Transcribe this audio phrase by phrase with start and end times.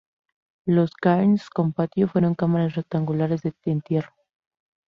[0.65, 4.09] Los "cairns" con patio fueron cámaras rectangulares de entierro.